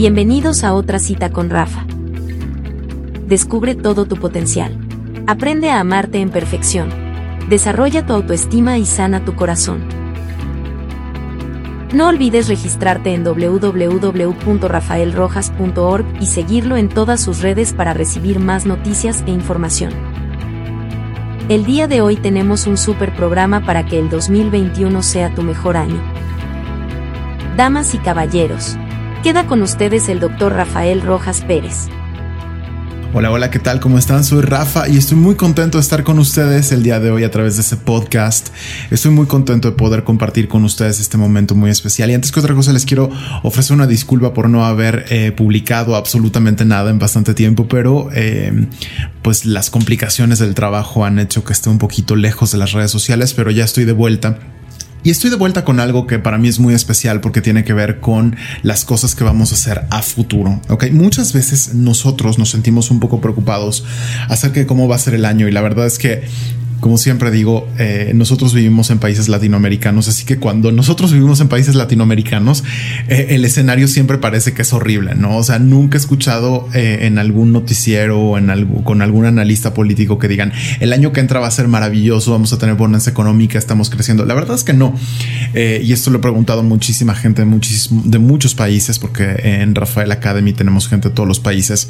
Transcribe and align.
Bienvenidos 0.00 0.64
a 0.64 0.72
otra 0.72 0.98
cita 0.98 1.30
con 1.30 1.50
Rafa. 1.50 1.84
Descubre 3.26 3.74
todo 3.74 4.06
tu 4.06 4.16
potencial. 4.16 4.74
Aprende 5.26 5.68
a 5.68 5.78
amarte 5.78 6.22
en 6.22 6.30
perfección. 6.30 6.88
Desarrolla 7.50 8.06
tu 8.06 8.14
autoestima 8.14 8.78
y 8.78 8.86
sana 8.86 9.26
tu 9.26 9.36
corazón. 9.36 9.84
No 11.92 12.08
olvides 12.08 12.48
registrarte 12.48 13.12
en 13.12 13.24
www.rafaelrojas.org 13.24 16.06
y 16.18 16.24
seguirlo 16.24 16.78
en 16.78 16.88
todas 16.88 17.20
sus 17.20 17.42
redes 17.42 17.74
para 17.74 17.92
recibir 17.92 18.38
más 18.38 18.64
noticias 18.64 19.22
e 19.26 19.32
información. 19.32 19.92
El 21.50 21.66
día 21.66 21.88
de 21.88 22.00
hoy 22.00 22.16
tenemos 22.16 22.66
un 22.66 22.78
super 22.78 23.14
programa 23.14 23.66
para 23.66 23.84
que 23.84 23.98
el 23.98 24.08
2021 24.08 25.02
sea 25.02 25.34
tu 25.34 25.42
mejor 25.42 25.76
año. 25.76 26.00
Damas 27.54 27.94
y 27.94 27.98
caballeros, 27.98 28.78
queda 29.22 29.46
con 29.46 29.62
ustedes 29.62 30.08
el 30.08 30.18
doctor 30.18 30.52
Rafael 30.54 31.02
Rojas 31.02 31.42
Pérez. 31.42 31.88
Hola, 33.12 33.32
hola, 33.32 33.50
¿qué 33.50 33.58
tal? 33.58 33.80
¿Cómo 33.80 33.98
están? 33.98 34.22
Soy 34.22 34.40
Rafa 34.40 34.88
y 34.88 34.96
estoy 34.96 35.18
muy 35.18 35.34
contento 35.34 35.78
de 35.78 35.82
estar 35.82 36.04
con 36.04 36.20
ustedes 36.20 36.70
el 36.70 36.84
día 36.84 37.00
de 37.00 37.10
hoy 37.10 37.24
a 37.24 37.30
través 37.30 37.56
de 37.56 37.62
este 37.62 37.76
podcast. 37.76 38.50
Estoy 38.90 39.10
muy 39.10 39.26
contento 39.26 39.68
de 39.68 39.76
poder 39.76 40.04
compartir 40.04 40.46
con 40.46 40.64
ustedes 40.64 41.00
este 41.00 41.18
momento 41.18 41.56
muy 41.56 41.70
especial. 41.70 42.08
Y 42.10 42.14
antes 42.14 42.30
que 42.30 42.38
otra 42.38 42.54
cosa 42.54 42.72
les 42.72 42.86
quiero 42.86 43.10
ofrecer 43.42 43.74
una 43.74 43.88
disculpa 43.88 44.32
por 44.32 44.48
no 44.48 44.64
haber 44.64 45.06
eh, 45.10 45.32
publicado 45.32 45.96
absolutamente 45.96 46.64
nada 46.64 46.88
en 46.90 47.00
bastante 47.00 47.34
tiempo, 47.34 47.66
pero 47.66 48.10
eh, 48.14 48.68
pues 49.22 49.44
las 49.44 49.70
complicaciones 49.70 50.38
del 50.38 50.54
trabajo 50.54 51.04
han 51.04 51.18
hecho 51.18 51.42
que 51.42 51.52
esté 51.52 51.68
un 51.68 51.78
poquito 51.78 52.14
lejos 52.14 52.52
de 52.52 52.58
las 52.58 52.72
redes 52.72 52.92
sociales, 52.92 53.34
pero 53.34 53.50
ya 53.50 53.64
estoy 53.64 53.86
de 53.86 53.92
vuelta. 53.92 54.38
Y 55.02 55.10
estoy 55.10 55.30
de 55.30 55.36
vuelta 55.36 55.64
con 55.64 55.80
algo 55.80 56.06
que 56.06 56.18
para 56.18 56.38
mí 56.38 56.48
es 56.48 56.58
muy 56.58 56.74
especial 56.74 57.20
porque 57.20 57.40
tiene 57.40 57.64
que 57.64 57.72
ver 57.72 58.00
con 58.00 58.36
las 58.62 58.84
cosas 58.84 59.14
que 59.14 59.24
vamos 59.24 59.52
a 59.52 59.54
hacer 59.54 59.86
a 59.90 60.02
futuro. 60.02 60.60
Ok, 60.68 60.90
muchas 60.92 61.32
veces 61.32 61.74
nosotros 61.74 62.38
nos 62.38 62.50
sentimos 62.50 62.90
un 62.90 63.00
poco 63.00 63.20
preocupados 63.20 63.84
acerca 64.28 64.60
de 64.60 64.66
cómo 64.66 64.88
va 64.88 64.96
a 64.96 64.98
ser 64.98 65.14
el 65.14 65.24
año 65.24 65.48
y 65.48 65.52
la 65.52 65.62
verdad 65.62 65.86
es 65.86 65.98
que 65.98 66.22
como 66.80 66.96
siempre 66.96 67.30
digo, 67.30 67.68
eh, 67.78 68.12
nosotros 68.14 68.54
vivimos 68.54 68.90
en 68.90 68.98
países 68.98 69.28
latinoamericanos, 69.28 70.08
así 70.08 70.24
que 70.24 70.38
cuando 70.38 70.72
nosotros 70.72 71.12
vivimos 71.12 71.40
en 71.40 71.48
países 71.48 71.74
latinoamericanos, 71.74 72.64
eh, 73.08 73.28
el 73.30 73.44
escenario 73.44 73.86
siempre 73.86 74.18
parece 74.18 74.52
que 74.52 74.62
es 74.62 74.72
horrible, 74.72 75.14
¿no? 75.14 75.36
O 75.36 75.42
sea, 75.42 75.58
nunca 75.58 75.98
he 75.98 76.00
escuchado 76.00 76.68
eh, 76.74 77.00
en 77.02 77.18
algún 77.18 77.52
noticiero 77.52 78.18
o 78.18 78.38
en 78.38 78.50
algo, 78.50 78.82
con 78.82 79.02
algún 79.02 79.26
analista 79.26 79.74
político 79.74 80.18
que 80.18 80.28
digan, 80.28 80.52
el 80.80 80.92
año 80.92 81.12
que 81.12 81.20
entra 81.20 81.38
va 81.38 81.48
a 81.48 81.50
ser 81.50 81.68
maravilloso, 81.68 82.32
vamos 82.32 82.52
a 82.52 82.58
tener 82.58 82.76
bonanza 82.76 83.10
económica, 83.10 83.58
estamos 83.58 83.90
creciendo. 83.90 84.24
La 84.24 84.34
verdad 84.34 84.56
es 84.56 84.64
que 84.64 84.72
no. 84.72 84.94
y 85.54 85.92
esto 85.92 86.10
lo 86.10 86.18
he 86.18 86.22
preguntado 86.22 86.60
a 86.60 86.62
muchísima 86.62 87.14
gente 87.14 87.44
de, 87.44 87.60
de 88.04 88.18
muchos 88.18 88.54
países, 88.54 88.98
porque 88.98 89.36
en 89.42 89.74
Rafael 89.74 90.10
Academy 90.12 90.52
tenemos 90.52 90.88
gente 90.88 91.10
de 91.10 91.14
todos 91.14 91.28
los 91.28 91.40
países. 91.40 91.88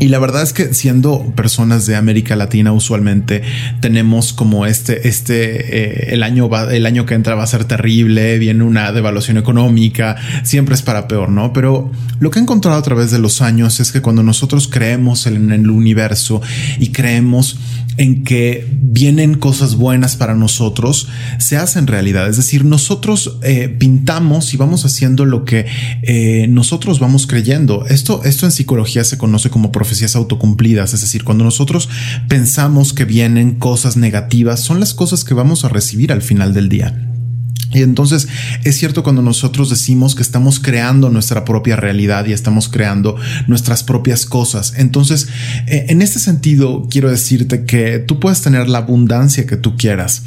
Y 0.00 0.08
la 0.08 0.18
verdad 0.18 0.42
es 0.42 0.52
que 0.52 0.74
siendo 0.74 1.32
personas 1.36 1.86
de 1.86 1.94
América 1.94 2.34
Latina 2.34 2.72
usualmente 2.72 3.42
tenemos 3.80 4.32
como 4.32 4.66
este, 4.66 5.08
este, 5.08 6.08
eh, 6.10 6.14
el 6.14 6.24
año 6.24 6.48
va, 6.48 6.74
el 6.74 6.86
año 6.86 7.06
que 7.06 7.14
entra 7.14 7.36
va 7.36 7.44
a 7.44 7.46
ser 7.46 7.64
terrible, 7.64 8.38
viene 8.38 8.64
una 8.64 8.90
devaluación 8.90 9.38
económica, 9.38 10.16
siempre 10.42 10.74
es 10.74 10.82
para 10.82 11.06
peor, 11.06 11.28
¿no? 11.28 11.52
Pero 11.52 11.92
lo 12.18 12.30
que 12.30 12.40
he 12.40 12.42
encontrado 12.42 12.76
a 12.76 12.82
través 12.82 13.12
de 13.12 13.20
los 13.20 13.40
años 13.40 13.78
es 13.78 13.92
que 13.92 14.02
cuando 14.02 14.24
nosotros 14.24 14.68
creemos 14.68 15.26
en 15.26 15.52
el 15.52 15.70
universo 15.70 16.42
y 16.80 16.88
creemos 16.88 17.56
en 17.96 18.24
que 18.24 18.66
vienen 18.70 19.34
cosas 19.34 19.76
buenas 19.76 20.16
para 20.16 20.34
nosotros, 20.34 21.08
se 21.38 21.56
hacen 21.56 21.86
realidad. 21.86 22.28
Es 22.28 22.36
decir, 22.36 22.64
nosotros 22.64 23.38
eh, 23.42 23.68
pintamos 23.68 24.52
y 24.52 24.56
vamos 24.56 24.84
haciendo 24.84 25.24
lo 25.24 25.44
que 25.44 25.66
eh, 26.02 26.46
nosotros 26.48 26.98
vamos 26.98 27.26
creyendo. 27.26 27.86
Esto, 27.86 28.22
esto 28.24 28.46
en 28.46 28.52
psicología 28.52 29.04
se 29.04 29.18
conoce 29.18 29.50
como 29.50 29.70
profecías 29.84 30.16
autocumplidas. 30.16 30.94
Es 30.94 31.02
decir, 31.02 31.24
cuando 31.24 31.44
nosotros 31.44 31.90
pensamos 32.26 32.94
que 32.94 33.04
vienen 33.04 33.56
cosas 33.56 33.98
negativas, 33.98 34.60
son 34.60 34.80
las 34.80 34.94
cosas 34.94 35.24
que 35.24 35.34
vamos 35.34 35.66
a 35.66 35.68
recibir 35.68 36.10
al 36.10 36.22
final 36.22 36.54
del 36.54 36.70
día. 36.70 37.13
Y 37.74 37.82
entonces 37.82 38.28
es 38.62 38.76
cierto 38.76 39.02
cuando 39.02 39.20
nosotros 39.20 39.68
decimos 39.68 40.14
que 40.14 40.22
estamos 40.22 40.60
creando 40.60 41.10
nuestra 41.10 41.44
propia 41.44 41.76
realidad 41.76 42.24
y 42.26 42.32
estamos 42.32 42.68
creando 42.68 43.16
nuestras 43.46 43.82
propias 43.82 44.26
cosas. 44.26 44.74
Entonces, 44.76 45.28
eh, 45.66 45.86
en 45.88 46.00
este 46.02 46.18
sentido, 46.18 46.86
quiero 46.88 47.10
decirte 47.10 47.64
que 47.64 47.98
tú 47.98 48.20
puedes 48.20 48.40
tener 48.40 48.68
la 48.68 48.78
abundancia 48.78 49.46
que 49.46 49.56
tú 49.56 49.76
quieras. 49.76 50.22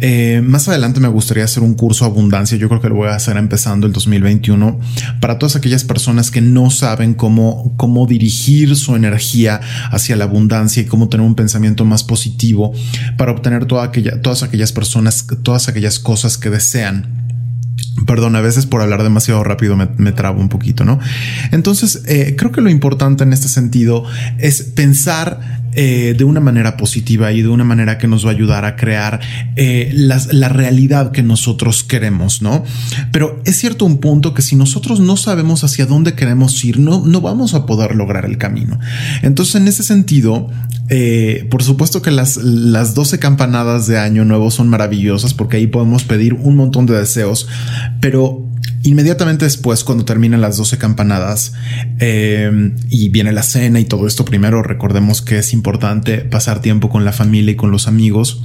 Eh, 0.00 0.40
más 0.44 0.68
adelante 0.68 1.00
me 1.00 1.08
gustaría 1.08 1.44
hacer 1.44 1.62
un 1.62 1.74
curso 1.74 2.04
abundancia. 2.04 2.56
Yo 2.56 2.68
creo 2.68 2.80
que 2.80 2.88
lo 2.88 2.94
voy 2.94 3.08
a 3.08 3.14
hacer 3.14 3.36
empezando 3.36 3.86
el 3.86 3.92
2021 3.92 4.80
para 5.20 5.38
todas 5.38 5.56
aquellas 5.56 5.84
personas 5.84 6.30
que 6.30 6.40
no 6.40 6.70
saben 6.70 7.14
cómo, 7.14 7.74
cómo 7.76 8.06
dirigir 8.06 8.76
su 8.76 8.96
energía 8.96 9.60
hacia 9.90 10.16
la 10.16 10.24
abundancia 10.24 10.82
y 10.82 10.86
cómo 10.86 11.08
tener 11.08 11.26
un 11.26 11.34
pensamiento 11.34 11.84
más 11.84 12.04
positivo 12.04 12.72
para 13.16 13.32
obtener 13.32 13.66
toda 13.66 13.84
aquella, 13.84 14.22
todas 14.22 14.42
aquellas 14.42 14.72
personas, 14.72 15.26
todas 15.42 15.68
aquellas 15.68 15.98
cosas 15.98 16.38
que 16.38 16.50
desean 16.50 16.77
Perdón, 18.06 18.36
a 18.36 18.40
veces 18.40 18.66
por 18.66 18.80
hablar 18.80 19.02
demasiado 19.02 19.44
rápido 19.44 19.76
me, 19.76 20.12
trabo 20.12 20.40
un 20.40 20.48
poquito, 20.48 20.84
¿no? 20.84 20.98
Entonces, 21.50 22.02
eh, 22.06 22.36
creo 22.38 22.52
que 22.52 22.60
lo 22.60 22.70
importante 22.70 23.24
en 23.24 23.32
este 23.32 23.48
sentido 23.48 24.04
es 24.38 24.62
pensar 24.62 25.60
eh, 25.80 26.14
de 26.18 26.24
una 26.24 26.40
manera 26.40 26.76
positiva 26.76 27.30
y 27.30 27.40
de 27.40 27.46
una 27.46 27.62
manera 27.62 27.98
que 27.98 28.08
nos 28.08 28.26
va 28.26 28.30
a 28.30 28.32
ayudar 28.32 28.64
a 28.64 28.74
crear 28.74 29.20
eh, 29.54 29.92
la 29.94 30.48
realidad 30.48 31.12
que 31.12 31.22
nosotros 31.22 31.84
queremos, 31.84 32.42
¿no? 32.42 32.64
Pero 33.12 33.40
es 33.44 33.58
cierto 33.58 33.84
un 33.84 33.98
punto 33.98 34.34
que 34.34 34.42
si 34.42 34.56
nosotros 34.56 34.98
no 34.98 35.16
sabemos 35.16 35.62
hacia 35.62 35.86
dónde 35.86 36.14
queremos 36.14 36.64
ir, 36.64 36.80
no, 36.80 37.06
no 37.06 37.20
vamos 37.20 37.54
a 37.54 37.64
poder 37.64 37.94
lograr 37.94 38.24
el 38.24 38.38
camino. 38.38 38.80
Entonces, 39.22 39.54
en 39.54 39.68
ese 39.68 39.84
sentido, 39.84 40.50
eh, 40.88 41.46
por 41.48 41.62
supuesto 41.62 42.02
que 42.02 42.10
las, 42.10 42.38
las 42.38 42.96
12 42.96 43.20
campanadas 43.20 43.86
de 43.86 43.98
Año 43.98 44.24
Nuevo 44.24 44.50
son 44.50 44.68
maravillosas 44.68 45.32
porque 45.32 45.58
ahí 45.58 45.68
podemos 45.68 46.02
pedir 46.02 46.34
un 46.34 46.56
montón 46.56 46.86
de 46.86 46.98
deseos, 46.98 47.46
pero 48.00 48.47
Inmediatamente 48.82 49.44
después, 49.44 49.84
cuando 49.84 50.04
terminan 50.04 50.40
las 50.40 50.56
12 50.56 50.78
campanadas 50.78 51.52
eh, 51.98 52.74
y 52.88 53.08
viene 53.08 53.32
la 53.32 53.42
cena 53.42 53.80
y 53.80 53.84
todo 53.84 54.06
esto, 54.06 54.24
primero 54.24 54.62
recordemos 54.62 55.22
que 55.22 55.38
es 55.38 55.52
importante 55.52 56.18
pasar 56.18 56.60
tiempo 56.60 56.88
con 56.88 57.04
la 57.04 57.12
familia 57.12 57.52
y 57.52 57.56
con 57.56 57.70
los 57.70 57.88
amigos. 57.88 58.44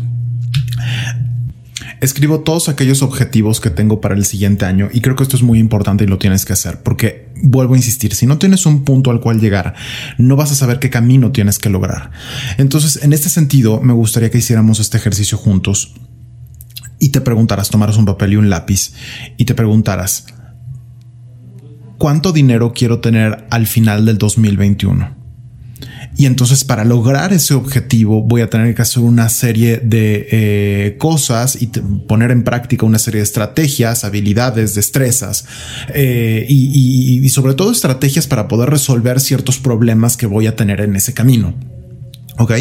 Escribo 2.01 2.41
todos 2.41 2.67
aquellos 2.67 3.01
objetivos 3.01 3.61
que 3.61 3.69
tengo 3.69 4.01
para 4.01 4.15
el 4.15 4.25
siguiente 4.25 4.65
año 4.65 4.89
y 4.91 4.99
creo 4.99 5.15
que 5.15 5.23
esto 5.23 5.37
es 5.37 5.43
muy 5.43 5.59
importante 5.59 6.03
y 6.03 6.07
lo 6.07 6.17
tienes 6.17 6.43
que 6.43 6.51
hacer 6.51 6.83
porque 6.83 7.31
vuelvo 7.41 7.75
a 7.75 7.77
insistir, 7.77 8.13
si 8.13 8.25
no 8.25 8.37
tienes 8.37 8.65
un 8.65 8.83
punto 8.83 9.09
al 9.09 9.21
cual 9.21 9.39
llegar, 9.39 9.73
no 10.17 10.35
vas 10.35 10.51
a 10.51 10.55
saber 10.55 10.79
qué 10.79 10.89
camino 10.89 11.31
tienes 11.31 11.59
que 11.59 11.69
lograr. 11.69 12.11
Entonces, 12.57 13.03
en 13.03 13.13
este 13.13 13.29
sentido, 13.29 13.79
me 13.81 13.93
gustaría 13.93 14.29
que 14.31 14.39
hiciéramos 14.39 14.79
este 14.79 14.97
ejercicio 14.97 15.37
juntos 15.37 15.93
y 17.03 17.09
te 17.09 17.19
preguntarás, 17.19 17.69
tomaras 17.69 17.97
un 17.97 18.05
papel 18.05 18.31
y 18.31 18.35
un 18.37 18.49
lápiz 18.49 18.93
y 19.35 19.43
te 19.43 19.53
preguntarás, 19.53 20.25
¿cuánto 21.97 22.31
dinero 22.31 22.71
quiero 22.73 23.01
tener 23.01 23.45
al 23.49 23.67
final 23.67 24.05
del 24.05 24.17
2021? 24.17 25.13
Y 26.15 26.27
entonces 26.27 26.63
para 26.63 26.85
lograr 26.85 27.33
ese 27.33 27.55
objetivo 27.55 28.21
voy 28.21 28.39
a 28.39 28.49
tener 28.49 28.73
que 28.73 28.83
hacer 28.83 29.03
una 29.03 29.27
serie 29.27 29.81
de 29.83 30.27
eh, 30.31 30.95
cosas 30.97 31.61
y 31.61 31.67
poner 31.67 32.31
en 32.31 32.43
práctica 32.43 32.85
una 32.85 32.99
serie 32.99 33.19
de 33.19 33.25
estrategias, 33.25 34.05
habilidades, 34.05 34.73
destrezas 34.73 35.45
eh, 35.93 36.45
y 36.47 37.27
sobre 37.29 37.53
todo 37.53 37.73
estrategias 37.73 38.27
para 38.27 38.47
poder 38.47 38.69
resolver 38.69 39.19
ciertos 39.19 39.59
problemas 39.59 40.15
que 40.15 40.25
voy 40.25 40.47
a 40.47 40.55
tener 40.55 40.79
en 40.79 40.95
ese 40.95 41.13
camino. 41.13 41.53
Ok, 42.37 42.51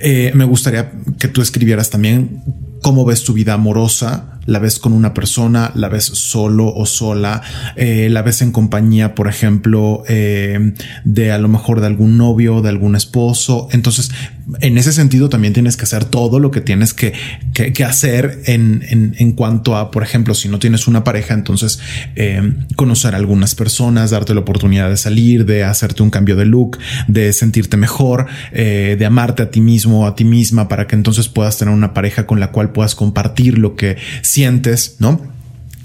eh, 0.00 0.32
me 0.34 0.44
gustaría 0.44 0.90
que 1.18 1.28
tú 1.28 1.40
escribieras 1.40 1.90
también 1.90 2.42
cómo 2.82 3.04
ves 3.04 3.24
tu 3.24 3.32
vida 3.32 3.54
amorosa, 3.54 4.38
la 4.46 4.58
ves 4.58 4.78
con 4.78 4.92
una 4.92 5.14
persona, 5.14 5.72
la 5.74 5.88
ves 5.88 6.04
solo 6.04 6.72
o 6.74 6.86
sola, 6.86 7.42
eh, 7.76 8.08
la 8.10 8.22
ves 8.22 8.42
en 8.42 8.52
compañía, 8.52 9.14
por 9.14 9.28
ejemplo, 9.28 10.02
eh, 10.08 10.74
de 11.04 11.32
a 11.32 11.38
lo 11.38 11.48
mejor 11.48 11.80
de 11.80 11.86
algún 11.86 12.16
novio, 12.16 12.62
de 12.62 12.70
algún 12.70 12.96
esposo. 12.96 13.68
Entonces, 13.72 14.10
en 14.60 14.78
ese 14.78 14.92
sentido 14.92 15.28
también 15.28 15.52
tienes 15.52 15.76
que 15.76 15.84
hacer 15.84 16.04
todo 16.04 16.38
lo 16.38 16.50
que 16.50 16.60
tienes 16.60 16.94
que, 16.94 17.12
que, 17.52 17.84
hacer 17.84 18.40
en, 18.46 18.84
en, 18.88 19.14
en, 19.18 19.32
cuanto 19.32 19.76
a, 19.76 19.90
por 19.90 20.02
ejemplo, 20.02 20.34
si 20.34 20.48
no 20.48 20.58
tienes 20.58 20.86
una 20.88 21.04
pareja, 21.04 21.34
entonces 21.34 21.80
eh, 22.16 22.54
conocer 22.76 23.14
a 23.14 23.18
algunas 23.18 23.54
personas, 23.54 24.10
darte 24.10 24.34
la 24.34 24.40
oportunidad 24.40 24.88
de 24.88 24.96
salir, 24.96 25.44
de 25.44 25.64
hacerte 25.64 26.02
un 26.02 26.10
cambio 26.10 26.36
de 26.36 26.46
look, 26.46 26.78
de 27.08 27.32
sentirte 27.32 27.76
mejor, 27.76 28.26
de 28.52 29.06
amarte 29.06 29.42
a 29.42 29.50
ti 29.50 29.60
mismo 29.60 30.06
a 30.06 30.14
ti 30.14 30.24
misma 30.24 30.68
para 30.68 30.86
que 30.86 30.96
entonces 30.96 31.28
puedas 31.28 31.58
tener 31.58 31.74
una 31.74 31.94
pareja 31.94 32.26
con 32.26 32.40
la 32.40 32.50
cual 32.50 32.72
puedas 32.72 32.94
compartir 32.94 33.58
lo 33.58 33.76
que 33.76 33.96
sientes, 34.22 34.96
¿no? 34.98 35.37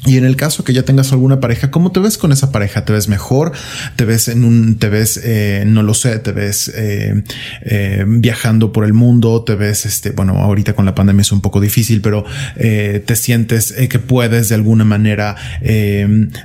Y 0.06 0.18
en 0.18 0.26
el 0.26 0.36
caso 0.36 0.66
que 0.66 0.74
ya 0.74 0.84
tengas 0.84 1.14
alguna 1.14 1.40
pareja, 1.40 1.72
¿cómo 1.72 1.94
te 1.94 2.02
ves 2.02 2.18
con 2.18 2.34
esa 2.34 2.52
pareja? 2.52 2.84
¿Te 2.84 2.92
ves 2.92 3.08
mejor? 3.08 3.54
¿Te 3.96 4.04
ves 4.04 4.28
en 4.28 4.44
un, 4.44 4.76
te 4.78 4.90
ves, 4.90 5.20
eh, 5.24 5.64
no 5.66 5.82
lo 5.82 5.94
sé, 5.94 6.20
te 6.20 6.34
ves 6.34 6.70
eh, 6.76 7.24
eh, 7.62 8.04
viajando 8.06 8.74
por 8.74 8.84
el 8.84 8.92
mundo? 8.92 9.44
¿Te 9.46 9.56
ves, 9.56 9.86
este, 9.86 10.12
bueno, 10.12 10.34
ahorita 10.40 10.74
con 10.74 10.86
la 10.86 10.94
pandemia 10.94 11.22
es 11.22 11.32
un 11.32 11.40
poco 11.40 11.62
difícil, 11.62 12.02
pero 12.02 12.26
te 12.56 13.16
sientes 13.16 13.74
que 13.74 14.00
puedes 14.00 14.50
de 14.50 14.56
alguna 14.56 14.84
manera 14.84 15.36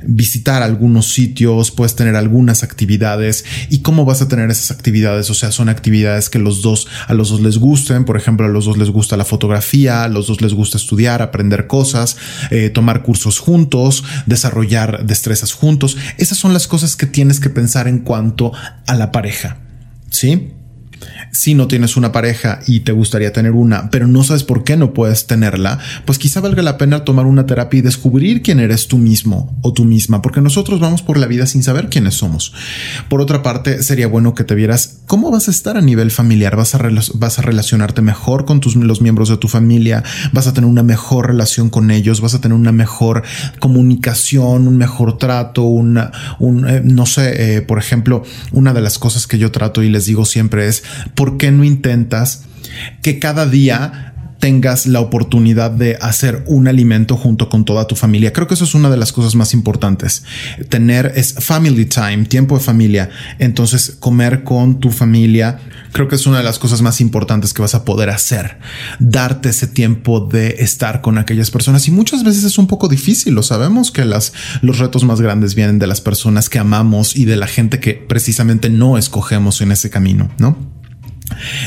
visitar 0.03 0.63
algunos 0.63 1.13
sitios, 1.13 1.71
puedes 1.71 1.97
tener 1.97 2.15
algunas 2.15 2.63
actividades 2.63 3.45
y 3.71 3.81
cómo 3.81 4.05
vas 4.05 4.23
a 4.23 4.29
tener 4.29 4.51
esas 4.51 4.71
actividades? 4.71 5.31
O 5.31 5.35
sea, 5.35 5.51
son 5.51 5.69
actividades 5.69 6.31
que 6.31 6.39
los 6.39 6.63
dos, 6.63 6.87
a 7.07 7.15
los 7.15 7.31
dos 7.31 7.41
les 7.41 7.59
gusten. 7.59 8.05
Por 8.05 8.17
ejemplo, 8.17 8.47
a 8.47 8.49
los 8.49 8.67
dos 8.67 8.79
les 8.79 8.91
gusta 8.91 9.17
la 9.17 9.25
fotografía, 9.25 10.05
a 10.05 10.09
los 10.09 10.29
dos 10.29 10.41
les 10.41 10.55
gusta 10.55 10.77
estudiar, 10.77 11.23
aprender 11.23 11.67
cosas, 11.67 12.17
tomar 12.73 13.03
cursos 13.03 13.39
juntos, 13.49 14.05
desarrollar 14.27 15.06
destrezas 15.06 15.55
juntos. 15.55 15.97
Esas 16.19 16.37
son 16.37 16.53
las 16.53 16.67
cosas 16.67 16.97
que 16.97 17.06
tienes 17.06 17.41
que 17.41 17.49
pensar 17.49 17.89
en 17.89 18.00
cuanto 18.00 18.53
a 18.87 18.95
la 18.95 19.11
pareja. 19.11 19.56
¿Sí? 20.11 20.53
Si 21.33 21.55
no 21.55 21.69
tienes 21.69 21.97
una 21.97 22.13
pareja 22.13 22.61
y 22.67 22.81
te 22.81 22.93
gustaría 22.93 23.33
tener 23.33 23.53
una, 23.53 23.91
pero 23.91 24.07
no 24.07 24.25
sabes 24.25 24.45
por 24.45 24.65
qué 24.65 24.77
no 24.77 24.95
puedes 24.95 25.27
tenerla, 25.27 25.79
pues 26.05 26.19
quizá 26.19 26.41
valga 26.41 26.63
la 26.63 26.79
pena 26.79 27.05
tomar 27.05 27.27
una 27.27 27.47
terapia 27.47 27.79
y 27.79 27.83
descubrir 27.83 28.43
quién 28.43 28.61
eres 28.61 28.89
tú 28.89 28.99
mismo 28.99 29.57
o 29.63 29.73
tú 29.73 29.85
misma, 29.85 30.23
porque 30.23 30.41
nosotros 30.41 30.81
vamos 30.81 31.03
por 31.03 31.19
la 31.19 31.27
vida 31.27 31.47
sin 31.47 31.63
saber 31.63 31.89
quiénes 31.89 32.15
somos. 32.15 32.53
Por 33.09 33.21
otra 33.21 33.43
parte, 33.43 33.83
sería 33.83 34.07
bueno 34.07 34.35
que 34.35 34.45
te 34.45 34.55
vieras 34.55 35.01
cómo 35.07 35.31
vas 35.31 35.49
a 35.49 35.51
estar 35.51 35.77
a 35.77 35.81
nivel 35.81 36.11
familiar, 36.11 36.57
vas 36.57 36.75
a, 36.75 36.81
vas 37.15 37.39
a 37.39 37.43
relacionarte 37.43 38.03
mejor 38.03 38.45
con 38.45 38.61
tus, 38.61 38.77
los 38.77 39.01
miembros 39.01 39.29
de 39.29 39.37
tu 39.37 39.49
familia, 39.49 40.03
vas 40.33 40.47
a 40.47 40.53
tener 40.53 40.69
una 40.69 40.83
mejor 40.83 41.29
relación 41.29 41.71
con 41.71 41.91
ellos, 41.91 42.21
vas 42.21 42.35
a 42.35 42.41
tener 42.41 42.57
una 42.57 42.73
mejor 42.73 43.23
comunicación, 43.59 44.69
un 44.69 44.77
mejor 44.77 45.19
trato, 45.19 45.63
una, 45.63 46.13
un, 46.39 46.69
eh, 46.69 46.83
no 46.85 47.07
sé, 47.07 47.57
eh, 47.57 47.63
por 47.63 47.79
ejemplo, 47.79 48.23
una 48.53 48.73
de 48.73 48.81
las 48.81 48.99
cosas 48.99 49.27
que 49.27 49.39
yo 49.39 49.51
trato 49.51 49.83
y 49.83 49.89
les 49.89 50.07
digo 50.07 50.25
siempre 50.25 50.69
es, 50.69 50.83
¿por 51.19 51.37
qué 51.37 51.50
no 51.50 51.65
intentas 51.65 52.44
que 53.03 53.19
cada 53.19 53.44
día 53.44 54.15
tengas 54.38 54.87
la 54.87 55.00
oportunidad 55.00 55.73
de 55.73 55.99
hacer 56.00 56.44
un 56.47 56.69
alimento 56.69 57.17
junto 57.17 57.49
con 57.49 57.65
toda 57.65 57.88
tu 57.88 57.97
familia. 57.97 58.32
Creo 58.32 58.47
que 58.47 58.55
eso 58.55 58.62
es 58.62 58.75
una 58.76 58.88
de 58.88 58.97
las 58.97 59.12
cosas 59.12 59.35
más 59.35 59.53
importantes. 59.53 60.23
Tener 60.69 61.12
es 61.17 61.35
family 61.35 61.87
time, 61.87 62.25
tiempo 62.26 62.56
de 62.56 62.62
familia. 62.62 63.11
Entonces, 63.41 63.97
comer 63.99 64.44
con 64.44 64.79
tu 64.79 64.91
familia, 64.91 65.59
creo 65.91 66.06
que 66.06 66.15
es 66.15 66.25
una 66.26 66.38
de 66.38 66.44
las 66.44 66.61
cosas 66.61 66.82
más 66.82 67.00
importantes 67.00 67.53
que 67.53 67.62
vas 67.62 67.75
a 67.75 67.85
poder 67.85 68.11
hacer. 68.11 68.59
Darte 69.00 69.49
ese 69.49 69.67
tiempo 69.67 70.21
de 70.21 70.56
estar 70.61 71.00
con 71.00 71.19
aquellas 71.19 71.50
personas. 71.50 71.88
Y 71.88 71.91
muchas 71.91 72.23
veces 72.23 72.44
es 72.44 72.59
un 72.59 72.69
poco 72.69 72.87
difícil. 72.87 73.35
Lo 73.35 73.43
sabemos 73.43 73.91
que 73.91 74.05
los 74.05 74.79
retos 74.79 75.03
más 75.03 75.21
grandes 75.21 75.56
vienen 75.56 75.81
de 75.81 75.88
las 75.88 76.00
personas 76.00 76.49
que 76.49 76.61
amamos 76.61 77.17
y 77.17 77.25
de 77.25 77.37
la 77.37 77.49
gente 77.49 77.81
que 77.81 77.94
precisamente 77.94 78.71
no 78.71 78.99
escogemos 78.99 79.61
en 79.62 79.73
ese 79.73 79.91
camino, 79.91 80.31
¿no? 80.38 80.78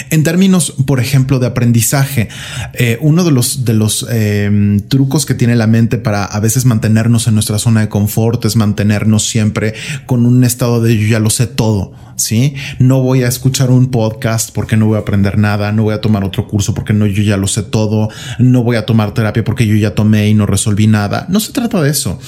En 0.10 0.24
términos, 0.24 0.74
por 0.86 1.00
ejemplo, 1.00 1.40
de 1.40 1.48
aprendizaje, 1.48 2.30
eh, 2.74 2.98
uno 3.02 3.24
de 3.24 3.32
los, 3.32 3.66
de 3.66 3.74
los 3.74 4.06
em, 4.10 4.80
trucos 4.80 5.26
que 5.26 5.34
tiene 5.34 5.56
la 5.56 5.68
mente 5.68 5.98
para 5.98 6.26
a 6.26 6.40
veces 6.40 6.66
mantenernos 6.66 7.28
en 7.28 7.34
nuestra 7.34 7.60
zona 7.60 7.82
de 7.82 7.90
confort 7.90 8.44
es 8.46 8.56
mantenernos 8.56 9.28
siempre 9.28 9.74
con 10.06 10.26
un 10.26 10.44
estado 10.44 10.82
de 10.82 10.98
yo 10.98 11.08
ya 11.08 11.20
lo 11.20 11.30
sé 11.30 11.48
todo. 11.48 11.94
¿sí? 12.22 12.56
No 12.80 13.02
voy 13.02 13.24
a 13.24 13.28
escuchar 13.28 13.70
un 13.70 13.90
podcast 13.90 14.52
porque 14.54 14.78
no 14.78 14.88
voy 14.88 14.98
a 14.98 15.00
aprender 15.00 15.38
nada, 15.38 15.72
no 15.72 15.84
voy 15.84 15.94
a 15.94 16.02
tomar 16.02 16.24
otro 16.24 16.48
curso 16.48 16.74
porque 16.74 16.94
no, 16.94 17.06
yo 17.06 17.24
ya 17.24 17.38
lo 17.38 17.48
sé 17.48 17.64
todo, 17.64 18.10
no 18.40 18.64
voy 18.64 18.78
a 18.78 18.86
tomar 18.86 19.14
terapia 19.14 19.44
porque 19.44 19.68
yo 19.68 19.76
ya 19.76 19.96
tomé 19.96 20.30
y 20.30 20.34
no 20.34 20.46
resolví 20.46 20.88
nada. 20.88 21.26
No 21.30 21.40
se 21.40 21.52
trata 21.52 21.82
de 21.82 21.90
eso. 21.90 22.20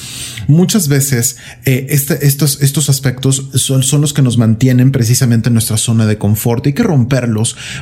Muchas 0.48 0.88
veces 0.88 1.38
eh, 1.66 1.88
este, 1.90 2.26
estos, 2.26 2.62
estos 2.62 2.90
aspectos 2.90 3.50
son, 3.54 3.84
son 3.84 4.02
los 4.02 4.14
que 4.14 4.22
nos 4.22 4.38
mantienen 4.38 4.92
precisamente 4.92 5.50
en 5.50 5.54
nuestra 5.54 5.78
zona 5.78 6.06
de 6.06 6.18
confort. 6.18 6.66
Hay 6.66 6.74
que 6.74 6.84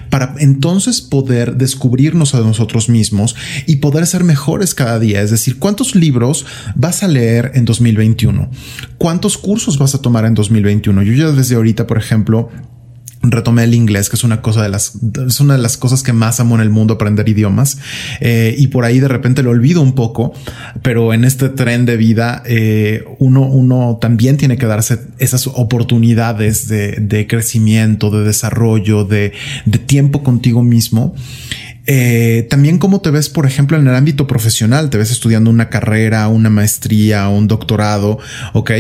para 0.10 0.36
entonces 0.40 1.02
poder 1.02 1.56
descubrirnos 1.58 2.36
a 2.36 2.40
nosotros 2.40 2.90
mismos 2.90 3.36
y 3.68 3.78
poder 3.78 4.08
ser 4.08 4.24
mejores 4.24 4.74
cada 4.74 5.00
día. 5.00 5.22
Es 5.22 5.32
decir, 5.32 5.60
¿cuántos 5.60 5.96
libros 5.96 6.46
vas 6.76 7.04
a 7.04 7.08
leer 7.08 7.52
en 7.56 7.66
2021? 7.66 8.50
¿Cuántos 8.98 9.38
cursos 9.38 9.78
vas 9.78 9.96
a 9.96 10.02
tomar 10.02 10.26
en 10.26 10.34
2021? 10.34 11.04
Yo 11.04 11.14
ya 11.14 11.32
desde 11.32 11.56
ahorita, 11.56 11.88
por 11.88 11.98
ejemplo, 11.98 12.50
retomé 13.24 13.64
el 13.64 13.74
inglés, 13.74 14.10
que 14.10 14.16
es 14.16 14.24
una 14.24 14.42
cosa 14.42 14.64
de 14.64 14.70
las, 14.70 14.94
es 15.28 15.40
una 15.40 15.56
de 15.56 15.62
las 15.62 15.78
cosas 15.78 16.04
que 16.04 16.14
más 16.14 16.40
amo 16.40 16.56
en 16.56 16.62
el 16.62 16.70
mundo, 16.70 16.96
aprender 16.96 17.28
idiomas. 17.30 17.78
Eh, 18.20 18.56
y 18.58 18.68
por 18.68 18.86
ahí 18.86 19.00
de 19.00 19.08
repente 19.08 19.44
lo 19.44 19.52
olvido 19.52 19.82
un 19.82 19.94
poco, 19.94 20.34
pero 20.82 21.14
en 21.14 21.24
este 21.24 21.50
tren 21.50 21.86
de 21.86 21.98
vida, 21.98 22.42
eh, 22.46 23.04
uno, 23.20 23.42
uno 23.44 23.98
también 24.02 24.38
tiene 24.38 24.58
que 24.58 24.66
darse 24.66 25.00
esas 25.20 25.48
oportunidades 25.48 26.68
de, 26.68 26.94
de 27.00 27.28
crecimiento, 27.28 28.10
de 28.10 28.24
desarrollo, 28.24 29.06
de, 29.06 29.34
de 29.66 29.78
tiempo 29.78 30.24
contigo 30.24 30.64
mismo. 30.64 31.16
Eh, 31.88 32.48
también 32.50 32.78
cómo 32.78 33.02
te 33.02 33.10
ves, 33.10 33.30
por 33.30 33.46
ejemplo, 33.46 33.78
en 33.78 33.88
el 33.88 33.96
ámbito 33.96 34.28
profesional, 34.28 34.90
te 34.90 34.98
ves 34.98 35.12
estudiando 35.12 35.50
una 35.50 35.70
carrera, 35.70 36.28
una 36.28 36.50
maestría, 36.50 37.28
un 37.28 37.48
doctorado, 37.48 38.20
ok. 38.54 38.72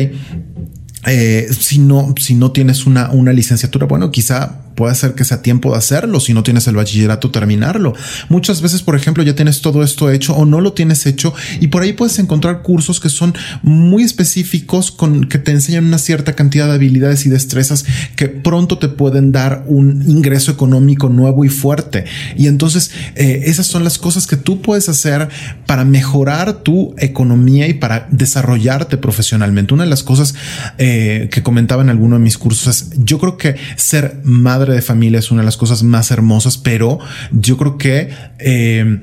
Eh, 1.07 1.47
si 1.51 1.79
no, 1.79 2.13
si 2.19 2.35
no 2.35 2.51
tienes 2.51 2.85
una, 2.85 3.09
una 3.11 3.33
licenciatura, 3.33 3.87
bueno, 3.87 4.11
quizá 4.11 4.59
puede 4.81 4.95
ser 4.95 5.13
que 5.13 5.23
sea 5.25 5.43
tiempo 5.43 5.69
de 5.69 5.77
hacerlo 5.77 6.19
si 6.19 6.33
no 6.33 6.41
tienes 6.41 6.65
el 6.65 6.75
bachillerato 6.75 7.29
terminarlo. 7.29 7.93
Muchas 8.29 8.63
veces, 8.63 8.81
por 8.81 8.95
ejemplo, 8.95 9.21
ya 9.21 9.35
tienes 9.35 9.61
todo 9.61 9.83
esto 9.83 10.09
hecho 10.09 10.33
o 10.35 10.43
no 10.43 10.59
lo 10.59 10.73
tienes 10.73 11.05
hecho 11.05 11.35
y 11.59 11.67
por 11.67 11.83
ahí 11.83 11.93
puedes 11.93 12.17
encontrar 12.17 12.63
cursos 12.63 12.99
que 12.99 13.09
son 13.09 13.35
muy 13.61 14.01
específicos 14.01 14.89
con 14.89 15.25
que 15.25 15.37
te 15.37 15.51
enseñan 15.51 15.85
una 15.85 15.99
cierta 15.99 16.33
cantidad 16.33 16.65
de 16.65 16.73
habilidades 16.73 17.27
y 17.27 17.29
destrezas 17.29 17.85
que 18.15 18.27
pronto 18.27 18.79
te 18.79 18.87
pueden 18.87 19.31
dar 19.31 19.65
un 19.67 20.03
ingreso 20.09 20.51
económico 20.51 21.09
nuevo 21.09 21.45
y 21.45 21.49
fuerte. 21.49 22.05
Y 22.35 22.47
entonces 22.47 22.89
eh, 23.13 23.43
esas 23.45 23.67
son 23.67 23.83
las 23.83 23.99
cosas 23.99 24.25
que 24.25 24.35
tú 24.35 24.63
puedes 24.63 24.89
hacer 24.89 25.29
para 25.67 25.85
mejorar 25.85 26.63
tu 26.63 26.95
economía 26.97 27.67
y 27.67 27.75
para 27.75 28.07
desarrollarte 28.09 28.97
profesionalmente. 28.97 29.75
Una 29.75 29.83
de 29.83 29.91
las 29.91 30.01
cosas 30.01 30.33
eh, 30.79 31.29
que 31.31 31.43
comentaba 31.43 31.83
en 31.83 31.89
alguno 31.91 32.15
de 32.15 32.23
mis 32.23 32.39
cursos 32.39 32.67
es 32.67 32.89
yo 32.97 33.19
creo 33.19 33.37
que 33.37 33.57
ser 33.75 34.21
madre 34.23 34.70
de 34.73 34.81
familia 34.81 35.19
es 35.19 35.31
una 35.31 35.41
de 35.41 35.45
las 35.45 35.57
cosas 35.57 35.83
más 35.83 36.11
hermosas, 36.11 36.57
pero 36.57 36.99
yo 37.31 37.57
creo 37.57 37.77
que 37.77 38.09
eh, 38.39 39.01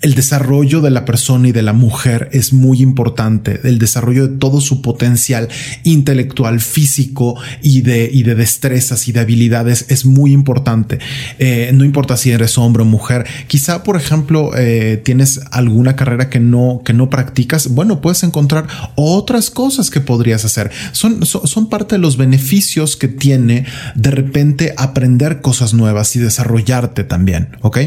el 0.00 0.14
desarrollo 0.14 0.80
de 0.80 0.90
la 0.90 1.04
persona 1.04 1.48
y 1.48 1.52
de 1.52 1.62
la 1.62 1.72
mujer 1.72 2.30
es 2.32 2.52
muy 2.52 2.80
importante, 2.80 3.60
el 3.64 3.78
desarrollo 3.78 4.28
de 4.28 4.38
todo 4.38 4.60
su 4.60 4.80
potencial 4.80 5.48
intelectual, 5.84 6.60
físico 6.60 7.36
y 7.62 7.82
de, 7.82 8.10
y 8.10 8.22
de 8.22 8.34
destrezas 8.34 9.08
y 9.08 9.12
de 9.12 9.20
habilidades 9.20 9.86
es 9.88 10.06
muy 10.06 10.32
importante. 10.32 10.98
Eh, 11.38 11.70
no 11.74 11.84
importa 11.84 12.16
si 12.16 12.30
eres 12.30 12.56
hombre 12.56 12.82
o 12.82 12.86
mujer, 12.86 13.26
quizá 13.46 13.82
por 13.82 13.96
ejemplo 13.96 14.52
eh, 14.56 15.00
tienes 15.04 15.40
alguna 15.50 15.96
carrera 15.96 16.30
que 16.30 16.40
no, 16.40 16.80
que 16.84 16.94
no 16.94 17.10
practicas, 17.10 17.68
bueno, 17.68 18.00
puedes 18.00 18.22
encontrar 18.22 18.66
otras 18.94 19.50
cosas 19.50 19.90
que 19.90 20.00
podrías 20.00 20.44
hacer. 20.44 20.70
Son, 20.92 21.26
son, 21.26 21.46
son 21.46 21.68
parte 21.68 21.96
de 21.96 22.00
los 22.00 22.16
beneficios 22.16 22.96
que 22.96 23.08
tiene 23.08 23.66
de 23.94 24.10
repente 24.10 24.74
aprender 24.78 25.42
cosas 25.42 25.74
nuevas 25.74 26.16
y 26.16 26.20
desarrollarte 26.20 27.04
también, 27.04 27.56
¿ok? 27.60 27.78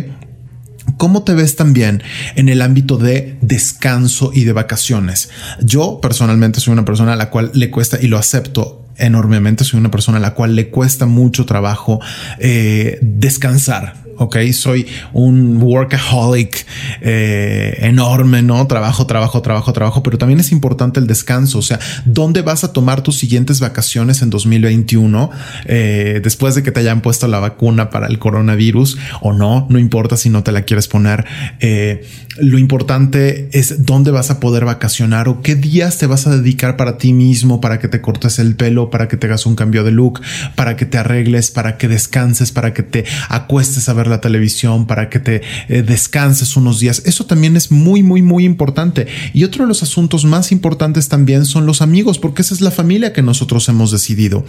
¿Cómo 0.98 1.24
te 1.24 1.34
ves 1.34 1.56
también 1.56 2.04
en 2.36 2.50
el 2.50 2.62
ámbito 2.62 2.98
de 2.98 3.38
descanso 3.42 4.32
y 4.34 4.44
de 4.44 4.54
vacaciones? 4.54 5.30
Yo 5.62 6.00
personalmente 6.02 6.60
soy 6.60 6.74
una 6.74 6.86
persona 6.86 7.14
a 7.14 7.16
la 7.16 7.30
cual 7.30 7.52
le 7.54 7.70
cuesta 7.70 7.98
y 8.02 8.08
lo 8.08 8.18
acepto 8.18 8.86
enormemente. 8.98 9.64
Soy 9.64 9.80
una 9.80 9.92
persona 9.92 10.18
a 10.18 10.22
la 10.22 10.34
cual 10.34 10.56
le 10.56 10.70
cuesta 10.70 11.06
mucho 11.06 11.46
trabajo 11.46 12.00
eh, 12.40 13.00
descansar 13.02 14.03
ok, 14.18 14.38
soy 14.52 14.88
un 15.14 15.62
workaholic 15.62 16.66
eh, 17.02 17.78
enorme, 17.82 18.42
¿no? 18.42 18.66
Trabajo, 18.68 19.06
trabajo, 19.06 19.42
trabajo, 19.42 19.74
trabajo, 19.74 20.04
pero 20.04 20.18
también 20.18 20.40
es 20.40 20.52
importante 20.52 21.00
el 21.00 21.08
descanso, 21.08 21.60
o 21.60 21.62
sea, 21.62 21.80
¿dónde 22.06 22.42
vas 22.42 22.64
a 22.64 22.74
tomar 22.74 23.02
tus 23.02 23.18
siguientes 23.18 23.60
vacaciones 23.60 24.22
en 24.22 24.30
2021 24.30 25.30
eh, 25.66 26.22
después 26.24 26.56
de 26.56 26.64
que 26.64 26.72
te 26.72 26.80
hayan 26.80 27.02
puesto 27.02 27.28
la 27.28 27.40
vacuna 27.40 27.90
para 27.90 28.08
el 28.08 28.20
coronavirus 28.20 28.98
o 29.22 29.34
no? 29.34 29.68
No 29.70 29.80
importa 29.80 30.18
si 30.18 30.30
no 30.30 30.44
te 30.44 30.52
la 30.52 30.64
quieres 30.64 30.88
poner. 30.88 31.26
Eh, 31.60 32.06
lo 32.38 32.58
importante 32.58 33.50
es 33.52 33.86
dónde 33.86 34.12
vas 34.12 34.32
a 34.32 34.40
poder 34.40 34.66
vacacionar 34.66 35.28
o 35.28 35.42
qué 35.42 35.56
días 35.56 35.98
te 35.98 36.08
vas 36.08 36.26
a 36.26 36.36
dedicar 36.36 36.78
para 36.78 36.98
ti 36.98 37.14
mismo, 37.14 37.62
para 37.62 37.80
que 37.80 37.88
te 37.88 38.02
cortes 38.02 38.40
el 38.40 38.56
pelo, 38.56 38.90
para 38.90 39.08
que 39.08 39.18
te 39.18 39.28
hagas 39.28 39.46
un 39.46 39.56
cambio 39.56 39.84
de 39.84 39.92
look, 39.92 40.22
para 40.56 40.76
que 40.76 40.86
te 40.86 40.98
arregles, 40.98 41.52
para 41.52 41.78
que 41.78 41.88
descanses, 41.88 42.52
para 42.52 42.74
que 42.74 42.84
te 42.84 43.06
acuestes 43.30 43.88
a 43.90 43.94
ver 43.94 44.08
la 44.14 44.22
televisión, 44.22 44.88
para 44.88 45.10
que 45.10 45.20
te 45.20 45.42
eh, 45.68 45.82
descanses 45.82 46.56
unos 46.56 46.80
días. 46.80 47.02
Eso 47.06 47.26
también 47.26 47.58
es 47.58 47.72
muy, 47.72 48.04
muy, 48.04 48.22
muy 48.22 48.46
importante. 48.46 49.08
Y 49.34 49.44
otro 49.44 49.64
de 49.64 49.68
los 49.68 49.84
asuntos 49.84 50.26
más 50.26 50.52
importantes 50.52 51.10
también 51.10 51.46
son 51.46 51.66
los 51.66 51.82
amigos, 51.82 52.20
porque 52.20 52.42
esa 52.42 52.54
es 52.54 52.62
la 52.62 52.72
familia 52.72 53.14
que 53.14 53.22
nosotros 53.22 53.68
hemos 53.70 53.92
decidido. 53.92 54.46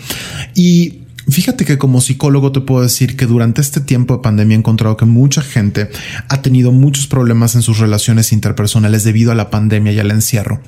Y 0.55 1.01
Fíjate 1.27 1.65
que 1.65 1.79
como 1.79 2.03
psicólogo 2.03 2.53
te 2.53 2.61
puedo 2.61 2.83
decir 2.83 3.17
que 3.17 3.25
durante 3.25 3.63
este 3.63 3.81
tiempo 3.81 4.17
de 4.17 4.23
pandemia 4.23 4.57
he 4.57 4.59
encontrado 4.59 4.99
que 4.99 5.07
mucha 5.07 5.41
gente 5.41 5.89
ha 6.29 6.43
tenido 6.43 6.71
muchos 6.71 7.07
problemas 7.07 7.55
en 7.55 7.63
sus 7.63 7.79
relaciones 7.79 8.31
interpersonales 8.31 9.05
debido 9.05 9.33
a 9.33 9.35
la 9.35 9.49
pandemia 9.49 9.93
y 9.93 9.99
al 10.01 10.11
encierro. 10.11 10.61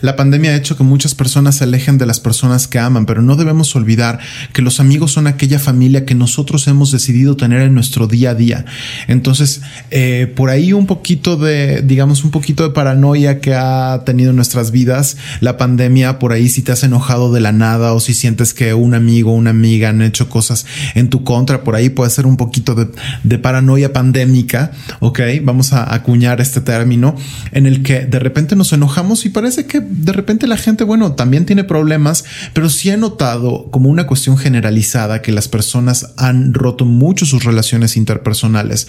La 0.00 0.16
pandemia 0.16 0.52
ha 0.52 0.56
hecho 0.56 0.76
que 0.76 0.84
muchas 0.84 1.14
personas 1.14 1.56
se 1.56 1.64
alejen 1.64 1.98
de 1.98 2.06
las 2.06 2.20
personas 2.20 2.68
que 2.68 2.78
aman, 2.78 3.06
pero 3.06 3.22
no 3.22 3.36
debemos 3.36 3.74
olvidar 3.76 4.18
que 4.52 4.62
los 4.62 4.80
amigos 4.80 5.12
son 5.12 5.26
aquella 5.26 5.58
familia 5.58 6.04
que 6.04 6.14
nosotros 6.14 6.66
hemos 6.68 6.90
decidido 6.92 7.36
tener 7.36 7.62
en 7.62 7.74
nuestro 7.74 8.06
día 8.06 8.30
a 8.30 8.34
día. 8.34 8.64
Entonces, 9.06 9.62
eh, 9.90 10.32
por 10.34 10.50
ahí 10.50 10.72
un 10.72 10.86
poquito 10.86 11.36
de, 11.36 11.82
digamos, 11.82 12.24
un 12.24 12.30
poquito 12.30 12.62
de 12.62 12.70
paranoia 12.70 13.40
que 13.40 13.54
ha 13.54 14.02
tenido 14.04 14.30
en 14.30 14.36
nuestras 14.36 14.70
vidas 14.70 15.16
la 15.40 15.56
pandemia, 15.56 16.18
por 16.18 16.32
ahí 16.32 16.48
si 16.48 16.62
te 16.62 16.72
has 16.72 16.84
enojado 16.84 17.32
de 17.32 17.40
la 17.40 17.52
nada 17.52 17.92
o 17.92 18.00
si 18.00 18.14
sientes 18.14 18.54
que 18.54 18.74
un 18.74 18.94
amigo 18.94 19.32
o 19.32 19.34
una 19.34 19.50
amiga 19.50 19.88
han 19.88 20.02
hecho 20.02 20.28
cosas 20.28 20.66
en 20.94 21.08
tu 21.08 21.24
contra, 21.24 21.64
por 21.64 21.74
ahí 21.74 21.88
puede 21.88 22.10
ser 22.10 22.26
un 22.26 22.36
poquito 22.36 22.74
de, 22.74 22.88
de 23.22 23.38
paranoia 23.38 23.92
pandémica, 23.92 24.72
¿ok? 25.00 25.20
Vamos 25.42 25.72
a 25.72 25.94
acuñar 25.94 26.40
este 26.40 26.60
término 26.60 27.16
en 27.52 27.66
el 27.66 27.82
que 27.82 28.06
de 28.06 28.18
repente 28.18 28.56
nos 28.56 28.72
enojamos 28.72 29.24
y 29.24 29.30
parece 29.30 29.66
que 29.66 29.77
de 29.80 30.12
repente 30.12 30.46
la 30.46 30.56
gente, 30.56 30.84
bueno, 30.84 31.12
también 31.12 31.46
tiene 31.46 31.64
problemas, 31.64 32.24
pero 32.52 32.68
sí 32.68 32.90
he 32.90 32.96
notado 32.96 33.70
como 33.70 33.88
una 33.88 34.06
cuestión 34.06 34.38
generalizada 34.38 35.22
que 35.22 35.32
las 35.32 35.48
personas 35.48 36.12
han 36.16 36.54
roto 36.54 36.84
mucho 36.84 37.26
sus 37.26 37.44
relaciones 37.44 37.96
interpersonales 37.96 38.88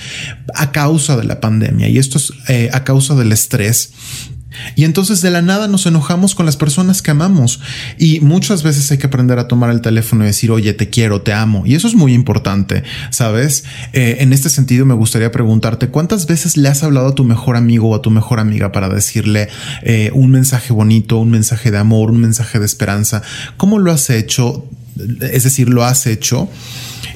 a 0.56 0.72
causa 0.72 1.18
de 1.18 1.24
la 1.24 1.40
pandemia. 1.40 1.88
Y 1.90 1.98
esto 1.98 2.18
es 2.18 2.34
eh, 2.48 2.70
a 2.74 2.84
causa 2.84 3.16
del 3.16 3.32
estrés 3.32 3.92
y 4.76 4.84
entonces 4.84 5.22
de 5.22 5.32
la 5.32 5.42
nada 5.42 5.68
nos 5.68 5.86
enojamos 5.86 6.36
con 6.36 6.46
las 6.46 6.58
personas 6.58 7.02
que 7.02 7.12
amamos. 7.12 7.60
Y 7.98 8.20
muchas 8.22 8.64
veces 8.64 8.90
hay 8.92 8.98
que 8.98 9.08
aprender 9.08 9.40
a 9.40 9.48
tomar 9.48 9.70
el 9.70 9.82
teléfono 9.82 10.24
y 10.24 10.28
decir, 10.28 10.52
oye, 10.52 10.74
te 10.74 10.90
quiero, 10.90 11.22
te 11.22 11.34
amo. 11.34 11.64
Y 11.66 11.76
eso 11.76 11.88
es 11.88 11.96
muy 11.96 12.14
importante, 12.14 12.84
¿sabes? 13.10 13.64
Eh, 13.94 14.18
en 14.20 14.34
este 14.34 14.50
sentido 14.50 14.86
me 14.86 14.94
gustaría 14.94 15.32
preguntarte, 15.32 15.90
¿cuántas 15.90 16.28
veces 16.28 16.58
le 16.58 16.70
has 16.70 16.84
hablado 16.84 17.08
a 17.10 17.16
tu 17.16 17.24
mejor 17.24 17.56
amigo 17.56 17.90
o 17.90 17.96
a 17.96 18.02
tu 18.02 18.12
mejor 18.12 18.40
amiga 18.40 18.72
para 18.72 18.90
decirle 18.90 19.50
eh, 19.84 20.12
un 20.14 20.32
mensaje 20.32 20.74
bonito, 20.74 21.18
un 21.18 21.32
mensaje 21.32 21.72
de 21.72 21.78
amor, 21.78 22.12
un 22.12 22.22
mensaje 22.22 22.60
de 22.60 22.66
esperanza? 22.66 23.22
¿Cómo 23.58 23.80
lo 23.80 23.92
has 23.92 24.10
hecho? 24.10 24.66
Es 25.22 25.44
decir, 25.44 25.70
lo 25.70 25.84
has 25.84 26.06
hecho. 26.08 26.50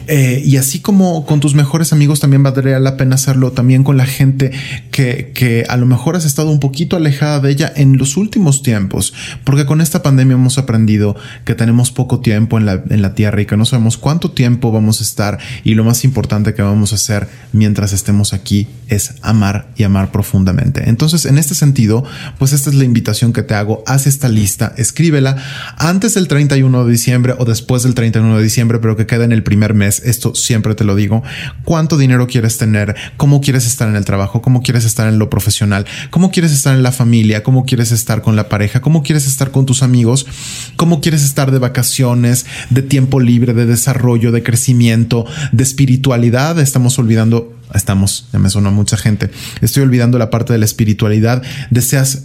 Eh, 0.08 0.42
y 0.46 0.58
así 0.58 0.80
como 0.80 1.26
con 1.26 1.40
tus 1.40 1.56
mejores 1.56 1.94
amigos 1.94 2.20
también 2.20 2.44
valdría 2.44 2.80
la 2.80 2.98
pena 2.98 3.16
hacerlo 3.16 3.52
también 3.52 3.84
con 3.84 3.98
la 3.98 4.06
gente 4.06 4.52
que, 4.92 5.32
que 5.34 5.66
a 5.70 5.78
lo 5.78 5.86
mejor 5.86 6.16
has 6.16 6.26
estado 6.26 6.50
un 6.50 6.60
poquito 6.60 6.96
alejada 6.96 7.40
de 7.40 7.52
ella 7.52 7.72
en 7.76 7.98
los 7.98 8.18
últimos 8.18 8.64
tiempos, 8.64 9.14
porque 9.44 9.66
con 9.66 9.82
esta 9.82 10.04
pandemia 10.04 10.36
hemos 10.36 10.58
aprendido 10.58 11.16
que 11.46 11.56
tenemos 11.56 11.92
poco 11.92 12.20
tiempo 12.20 12.58
en 12.58 12.66
la, 12.66 12.84
en 12.90 13.02
la 13.02 13.16
tierra 13.16 13.42
y 13.42 13.46
que 13.46 13.58
no 13.58 13.66
sabemos 13.66 13.98
cuánto 13.98 14.32
tiempo 14.32 14.72
vamos 14.72 15.00
a 15.00 15.04
estar 15.04 15.40
y 15.64 15.76
lo 15.76 15.84
más 15.84 16.04
importante 16.04 16.54
que 16.54 16.62
vamos 16.62 16.92
a 16.92 16.96
hacer 16.96 17.28
mientras 17.52 17.94
estemos 17.94 18.34
aquí 18.34 18.68
es 18.88 19.16
amar 19.22 19.68
y 19.76 19.84
amar 19.84 20.12
profundamente. 20.12 20.90
Entonces, 20.90 21.26
en 21.26 21.38
este 21.38 21.56
sentido, 21.56 22.04
pues 22.38 22.54
esta 22.54 22.70
es 22.70 22.76
la 22.76 22.84
invitación 22.84 23.34
que 23.34 23.44
te 23.44 23.56
hago, 23.56 23.84
haz 23.88 24.08
esta 24.08 24.30
lista, 24.30 24.74
escríbela 24.78 25.38
antes 25.78 26.14
del 26.14 26.28
31 26.28 26.86
de 26.86 26.92
diciembre 26.92 27.36
o 27.38 27.46
después 27.46 27.84
del 27.84 27.96
31 27.96 28.38
de 28.38 28.44
diciembre, 28.44 28.80
pero 28.80 28.96
que 28.96 29.06
quede 29.06 29.26
en 29.26 29.32
el 29.32 29.44
primer 29.44 29.74
mes 29.74 29.93
esto 30.00 30.36
siempre 30.36 30.76
te 30.76 30.84
lo 30.84 30.96
digo, 30.96 31.24
cuánto 31.64 31.98
dinero 31.98 32.28
quieres 32.28 32.58
tener, 32.58 32.96
cómo 33.18 33.42
quieres 33.42 33.66
estar 33.66 33.88
en 33.88 33.96
el 33.96 34.06
trabajo, 34.06 34.42
cómo 34.42 34.62
quieres 34.62 34.86
estar 34.86 35.08
en 35.08 35.20
lo 35.20 35.30
profesional, 35.30 35.86
cómo 36.10 36.32
quieres 36.32 36.52
estar 36.52 36.76
en 36.76 36.84
la 36.84 36.92
familia, 36.92 37.44
cómo 37.44 37.66
quieres 37.66 37.92
estar 37.92 38.22
con 38.22 38.36
la 38.36 38.50
pareja, 38.50 38.82
cómo 38.82 39.04
quieres 39.04 39.28
estar 39.28 39.52
con 39.52 39.66
tus 39.66 39.84
amigos, 39.84 40.26
cómo 40.76 41.02
quieres 41.02 41.24
estar 41.24 41.52
de 41.52 41.60
vacaciones, 41.60 42.46
de 42.70 42.82
tiempo 42.82 43.20
libre, 43.20 43.54
de 43.54 43.66
desarrollo, 43.66 44.32
de 44.32 44.44
crecimiento, 44.44 45.26
de 45.52 45.64
espiritualidad. 45.64 46.60
Estamos 46.60 46.98
olvidando 47.00 47.54
estamos, 47.74 48.28
ya 48.32 48.40
me 48.40 48.50
sonó 48.50 48.72
mucha 48.72 48.98
gente. 48.98 49.30
Estoy 49.62 49.84
olvidando 49.84 50.18
la 50.18 50.30
parte 50.30 50.54
de 50.54 50.60
la 50.60 50.66
espiritualidad. 50.66 51.44
Deseas 51.70 52.24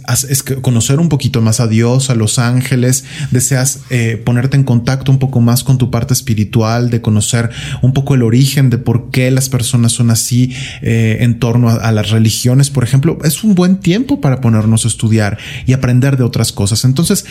conocer 0.61 0.99
un 0.99 1.09
poquito 1.09 1.41
más 1.41 1.59
a 1.59 1.67
Dios, 1.67 2.09
a 2.09 2.15
los 2.15 2.39
ángeles. 2.39 3.05
Deseas 3.31 3.81
eh, 3.89 4.21
ponerte 4.23 4.57
en 4.57 4.63
contacto 4.63 5.11
un 5.11 5.19
poco 5.19 5.41
más 5.41 5.63
con 5.63 5.77
tu 5.77 5.91
parte 5.91 6.13
espiritual, 6.13 6.89
de 6.89 7.01
conocer 7.01 7.49
un 7.81 7.93
poco 7.93 8.15
el 8.15 8.23
origen 8.23 8.69
de 8.69 8.77
por 8.77 9.09
qué 9.11 9.31
las 9.31 9.49
personas 9.49 9.91
son 9.91 10.11
así 10.11 10.53
eh, 10.81 11.17
en 11.21 11.39
torno 11.39 11.69
a, 11.69 11.91
las 11.91 12.09
religiones, 12.09 12.69
por 12.69 12.83
ejemplo. 12.83 13.17
Es 13.23 13.43
un 13.43 13.55
buen 13.55 13.77
tiempo 13.77 14.21
para 14.21 14.41
ponernos 14.41 14.85
a 14.85 14.87
estudiar 14.87 15.37
y 15.65 15.73
aprender 15.73 16.17
de 16.17 16.23
otras 16.23 16.51
cosas. 16.51 16.85
Entonces, 16.85 17.25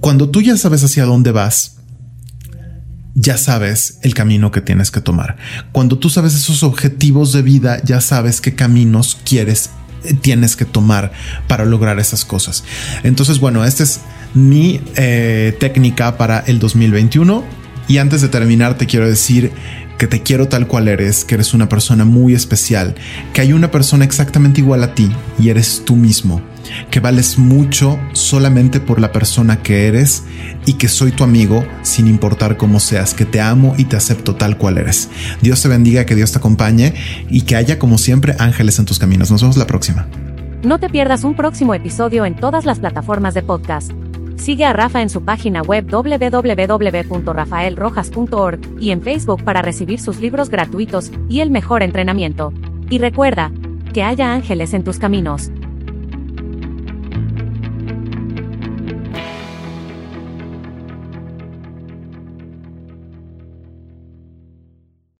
cuando 0.00 0.30
tú 0.30 0.40
ya 0.40 0.56
sabes 0.56 0.82
hacia 0.84 1.04
dónde 1.04 1.30
vas, 1.32 1.76
ya 3.14 3.36
sabes 3.36 3.98
el 4.02 4.14
camino 4.14 4.50
que 4.50 4.60
tienes 4.60 4.90
que 4.90 5.00
tomar. 5.00 5.36
Cuando 5.72 5.98
tú 5.98 6.10
sabes 6.10 6.34
esos 6.34 6.62
objetivos 6.62 7.32
de 7.32 7.42
vida, 7.42 7.80
ya 7.84 8.00
sabes 8.00 8.40
qué 8.40 8.54
caminos 8.54 9.18
quieres 9.24 9.70
eh, 10.04 10.14
tienes 10.14 10.56
que 10.56 10.64
tomar 10.64 11.12
para 11.48 11.64
lograr 11.64 11.98
esas 11.98 12.24
cosas. 12.24 12.64
Entonces, 13.02 13.40
bueno, 13.40 13.64
esta 13.64 13.82
es 13.82 14.00
mi 14.34 14.80
eh, 14.96 15.56
técnica 15.60 16.16
para 16.18 16.40
el 16.40 16.58
2021. 16.58 17.44
Y 17.86 17.98
antes 17.98 18.20
de 18.22 18.28
terminar, 18.28 18.76
te 18.78 18.86
quiero 18.86 19.08
decir 19.08 19.52
que 19.98 20.06
te 20.06 20.22
quiero 20.22 20.48
tal 20.48 20.66
cual 20.66 20.88
eres, 20.88 21.24
que 21.24 21.36
eres 21.36 21.54
una 21.54 21.68
persona 21.68 22.04
muy 22.04 22.34
especial, 22.34 22.94
que 23.32 23.42
hay 23.42 23.52
una 23.52 23.70
persona 23.70 24.04
exactamente 24.04 24.60
igual 24.60 24.82
a 24.82 24.94
ti 24.94 25.10
y 25.38 25.50
eres 25.50 25.82
tú 25.84 25.94
mismo 25.94 26.42
que 26.90 27.00
vales 27.00 27.38
mucho 27.38 27.98
solamente 28.12 28.80
por 28.80 29.00
la 29.00 29.12
persona 29.12 29.62
que 29.62 29.86
eres 29.86 30.24
y 30.66 30.74
que 30.74 30.88
soy 30.88 31.12
tu 31.12 31.24
amigo 31.24 31.64
sin 31.82 32.06
importar 32.06 32.56
cómo 32.56 32.80
seas, 32.80 33.14
que 33.14 33.24
te 33.24 33.40
amo 33.40 33.74
y 33.78 33.84
te 33.84 33.96
acepto 33.96 34.34
tal 34.36 34.58
cual 34.58 34.78
eres. 34.78 35.08
Dios 35.40 35.62
te 35.62 35.68
bendiga, 35.68 36.06
que 36.06 36.14
Dios 36.14 36.32
te 36.32 36.38
acompañe 36.38 36.94
y 37.28 37.42
que 37.42 37.56
haya 37.56 37.78
como 37.78 37.98
siempre 37.98 38.34
ángeles 38.38 38.78
en 38.78 38.84
tus 38.84 38.98
caminos. 38.98 39.30
Nos 39.30 39.42
vemos 39.42 39.56
la 39.56 39.66
próxima. 39.66 40.06
No 40.62 40.78
te 40.78 40.88
pierdas 40.88 41.24
un 41.24 41.34
próximo 41.34 41.74
episodio 41.74 42.24
en 42.24 42.36
todas 42.36 42.64
las 42.64 42.78
plataformas 42.78 43.34
de 43.34 43.42
podcast. 43.42 43.90
Sigue 44.36 44.64
a 44.64 44.72
Rafa 44.72 45.02
en 45.02 45.10
su 45.10 45.24
página 45.24 45.62
web 45.62 45.86
www.rafaelrojas.org 45.90 48.60
y 48.80 48.90
en 48.90 49.02
Facebook 49.02 49.42
para 49.44 49.62
recibir 49.62 50.00
sus 50.00 50.20
libros 50.20 50.50
gratuitos 50.50 51.10
y 51.28 51.40
el 51.40 51.50
mejor 51.50 51.82
entrenamiento. 51.82 52.52
Y 52.90 52.98
recuerda, 52.98 53.50
que 53.94 54.02
haya 54.02 54.34
ángeles 54.34 54.74
en 54.74 54.84
tus 54.84 54.98
caminos. 54.98 55.50